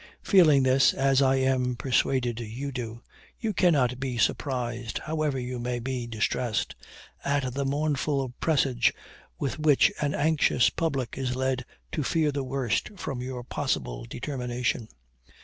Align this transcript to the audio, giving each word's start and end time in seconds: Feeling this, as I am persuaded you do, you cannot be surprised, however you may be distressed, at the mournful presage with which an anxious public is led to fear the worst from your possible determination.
Feeling 0.23 0.63
this, 0.63 0.95
as 0.95 1.21
I 1.21 1.35
am 1.35 1.75
persuaded 1.75 2.39
you 2.39 2.71
do, 2.71 3.03
you 3.39 3.53
cannot 3.53 3.99
be 3.99 4.17
surprised, 4.17 4.97
however 4.97 5.37
you 5.37 5.59
may 5.59 5.77
be 5.77 6.07
distressed, 6.07 6.73
at 7.23 7.53
the 7.53 7.65
mournful 7.65 8.29
presage 8.39 8.93
with 9.37 9.59
which 9.59 9.91
an 10.01 10.15
anxious 10.15 10.71
public 10.71 11.19
is 11.19 11.35
led 11.35 11.65
to 11.91 12.01
fear 12.01 12.31
the 12.31 12.43
worst 12.43 12.97
from 12.97 13.21
your 13.21 13.43
possible 13.43 14.03
determination. 14.05 14.87